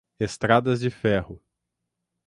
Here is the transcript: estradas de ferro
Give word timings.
estradas 0.19 0.79
de 0.79 0.89
ferro 0.89 1.39